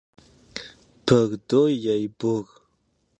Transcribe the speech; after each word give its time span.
Бор 1.11 1.37
дой, 1.53 1.77
яй 1.93 2.09
бор. 2.25 2.43